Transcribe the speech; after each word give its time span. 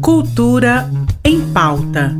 Cultura 0.00 0.90
em 1.24 1.40
pauta. 1.52 2.16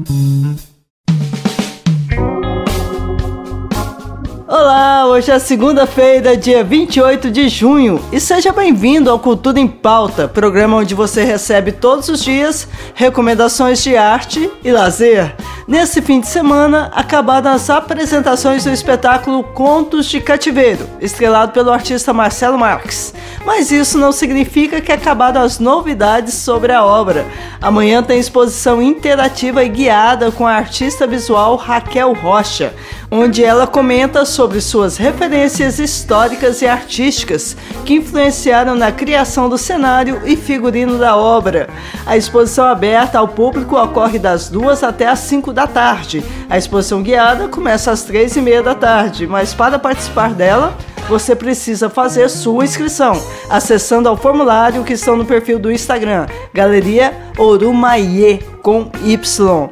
Olá, 4.46 5.06
hoje 5.06 5.30
é 5.30 5.38
segunda-feira, 5.38 6.36
dia 6.36 6.64
28 6.64 7.30
de 7.30 7.48
junho, 7.48 8.00
e 8.10 8.18
seja 8.18 8.52
bem-vindo 8.52 9.10
ao 9.10 9.18
Cultura 9.18 9.60
em 9.60 9.68
Pauta, 9.68 10.26
programa 10.26 10.78
onde 10.78 10.94
você 10.94 11.22
recebe 11.22 11.72
todos 11.72 12.08
os 12.08 12.24
dias 12.24 12.66
recomendações 12.94 13.82
de 13.82 13.96
arte 13.96 14.50
e 14.64 14.72
lazer. 14.72 15.34
Nesse 15.68 16.00
fim 16.00 16.18
de 16.18 16.26
semana, 16.26 16.90
acabaram 16.94 17.50
as 17.50 17.68
apresentações 17.68 18.64
do 18.64 18.70
espetáculo 18.70 19.44
Contos 19.44 20.06
de 20.06 20.18
Cativeiro, 20.18 20.88
estrelado 20.98 21.52
pelo 21.52 21.70
artista 21.70 22.10
Marcelo 22.10 22.56
Marques. 22.56 23.12
Mas 23.44 23.70
isso 23.70 23.98
não 23.98 24.10
significa 24.10 24.80
que 24.80 24.90
acabaram 24.90 25.42
as 25.42 25.58
novidades 25.58 26.32
sobre 26.32 26.72
a 26.72 26.82
obra. 26.82 27.26
Amanhã 27.60 28.02
tem 28.02 28.18
exposição 28.18 28.80
interativa 28.80 29.62
e 29.62 29.68
guiada 29.68 30.32
com 30.32 30.46
a 30.46 30.54
artista 30.54 31.06
visual 31.06 31.56
Raquel 31.56 32.14
Rocha 32.14 32.72
onde 33.10 33.42
ela 33.42 33.66
comenta 33.66 34.24
sobre 34.24 34.60
suas 34.60 34.96
referências 34.96 35.78
históricas 35.78 36.60
e 36.60 36.66
artísticas 36.66 37.56
que 37.84 37.94
influenciaram 37.94 38.74
na 38.74 38.92
criação 38.92 39.48
do 39.48 39.56
cenário 39.56 40.20
e 40.26 40.36
figurino 40.36 40.98
da 40.98 41.16
obra. 41.16 41.68
A 42.04 42.16
exposição 42.16 42.66
aberta 42.66 43.18
ao 43.18 43.28
público 43.28 43.80
ocorre 43.80 44.18
das 44.18 44.48
duas 44.48 44.82
até 44.82 45.06
as 45.06 45.20
5 45.20 45.52
da 45.58 45.66
tarde. 45.66 46.22
A 46.48 46.56
exposição 46.56 47.02
guiada 47.02 47.48
começa 47.48 47.90
às 47.90 48.04
três 48.04 48.36
e 48.36 48.40
meia 48.40 48.62
da 48.62 48.76
tarde, 48.76 49.26
mas 49.26 49.52
para 49.52 49.76
participar 49.76 50.32
dela, 50.32 50.72
você 51.08 51.34
precisa 51.34 51.90
fazer 51.90 52.28
sua 52.28 52.64
inscrição, 52.64 53.20
acessando 53.50 54.08
ao 54.08 54.16
formulário 54.16 54.84
que 54.84 54.92
estão 54.92 55.16
no 55.16 55.24
perfil 55.24 55.58
do 55.58 55.72
Instagram, 55.72 56.26
Galeria 56.54 57.12
Orumaie, 57.36 58.38
com 58.62 58.88
Y. 59.04 59.68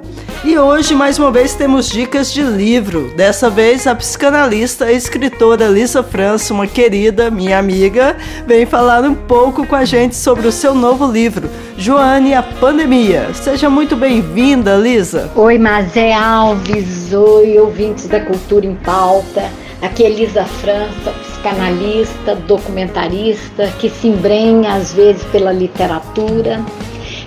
E 0.46 0.56
hoje, 0.56 0.94
mais 0.94 1.18
uma 1.18 1.32
vez, 1.32 1.56
temos 1.56 1.88
dicas 1.88 2.32
de 2.32 2.40
livro. 2.40 3.12
Dessa 3.16 3.50
vez, 3.50 3.84
a 3.84 3.96
psicanalista 3.96 4.92
e 4.92 4.96
escritora 4.96 5.66
Lisa 5.66 6.04
França, 6.04 6.54
uma 6.54 6.68
querida, 6.68 7.32
minha 7.32 7.58
amiga, 7.58 8.16
vem 8.46 8.64
falar 8.64 9.02
um 9.02 9.12
pouco 9.12 9.66
com 9.66 9.74
a 9.74 9.84
gente 9.84 10.14
sobre 10.14 10.46
o 10.46 10.52
seu 10.52 10.72
novo 10.72 11.04
livro, 11.10 11.50
Joane 11.76 12.32
a 12.32 12.44
Pandemia. 12.44 13.34
Seja 13.34 13.68
muito 13.68 13.96
bem-vinda, 13.96 14.76
Lisa. 14.76 15.32
Oi, 15.34 15.58
Mazé 15.58 16.12
Alves. 16.12 17.12
Oi, 17.12 17.58
ouvintes 17.58 18.06
da 18.06 18.20
Cultura 18.20 18.66
em 18.66 18.76
Pauta. 18.76 19.50
Aqui 19.82 20.04
é 20.04 20.10
Lisa 20.10 20.44
França, 20.44 21.12
psicanalista, 21.22 22.36
documentarista, 22.36 23.66
que 23.80 23.90
se 23.90 24.06
embrenha 24.06 24.74
às 24.74 24.94
vezes 24.94 25.24
pela 25.24 25.50
literatura 25.50 26.64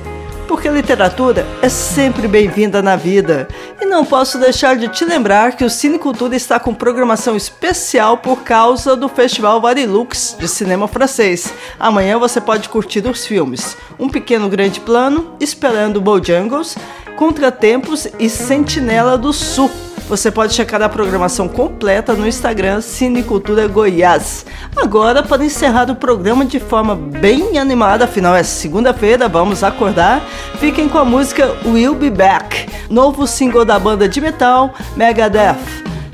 porque 0.49 0.69
literatura 0.71 1.47
é 1.61 1.69
sempre 1.69 2.27
bem-vinda 2.27 2.83
na 2.83 2.97
vida. 2.97 3.47
E 3.81 3.85
não 3.85 4.05
posso 4.05 4.39
deixar 4.39 4.77
de 4.77 4.89
te 4.89 5.05
lembrar 5.05 5.55
que 5.55 5.65
o 5.65 5.71
Cinecultura 5.71 6.35
está 6.35 6.59
com 6.59 6.75
programação 6.75 7.37
especial 7.37 8.17
por 8.17 8.43
causa 8.43 8.97
do 8.97 9.09
Festival 9.09 9.61
Varilux 9.61 10.35
de 10.39 10.49
cinema 10.49 10.89
francês. 10.89 11.53
Amanhã 11.79 12.19
você 12.19 12.41
pode 12.41 12.69
curtir 12.71 13.07
os 13.07 13.27
filmes 13.27 13.77
Um 13.99 14.09
Pequeno 14.09 14.49
Grande 14.49 14.81
Plano, 14.81 15.37
Esperando 15.39 16.01
Bojangles, 16.01 16.77
Contratempos 17.17 18.09
e 18.19 18.31
Sentinela 18.31 19.19
do 19.19 19.33
Sul. 19.33 19.88
Você 20.09 20.31
pode 20.31 20.55
checar 20.55 20.81
a 20.81 20.89
programação 20.89 21.47
completa 21.47 22.15
no 22.15 22.27
Instagram 22.27 22.81
Cinecultura 22.81 23.69
Goiás. 23.69 24.47
Agora, 24.75 25.23
para 25.23 25.45
encerrar 25.45 25.91
o 25.91 25.95
programa 25.95 26.47
de 26.47 26.59
forma 26.59 26.97
bem 26.97 27.59
animada, 27.59 28.07
afinal 28.07 28.35
é 28.35 28.43
segunda-feira, 28.43 29.29
vamos 29.29 29.63
acordar. 29.63 30.23
Fiquem 30.59 30.89
com 30.89 30.97
a 30.97 31.05
música 31.05 31.55
Will 31.67 31.95
Be 31.95 32.09
Back, 32.09 32.69
novo 32.89 33.27
single 33.27 33.67
da 33.67 33.79
banda 33.79 34.09
de 34.09 34.19
metal 34.19 34.73
Megadeth. 34.97 35.59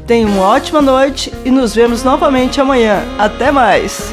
Tenham 0.08 0.28
uma 0.28 0.48
ótima 0.48 0.82
noite 0.82 1.32
e 1.44 1.50
nos 1.50 1.72
vemos 1.72 2.02
novamente 2.02 2.60
amanhã. 2.60 3.00
Até 3.16 3.52
mais! 3.52 4.12